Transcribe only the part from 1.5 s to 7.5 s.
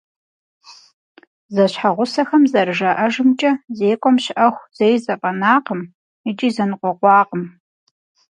Зэщхьэгъусэхэм зэрыжаӏэжымкӏэ, зекӏуэм щыӏэху зэи зэфӏэнакъым икӏи зэныкъуэкъуакъым.